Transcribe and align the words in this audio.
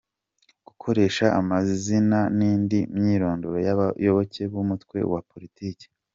•Gukoresha 0.67 1.25
amazina 1.39 2.19
n’indi 2.37 2.79
myirondoro 2.97 3.57
y’abayoboke 3.67 4.41
b’Umutwe 4.51 4.97
wa 5.11 5.21
Politiki 5.31 5.85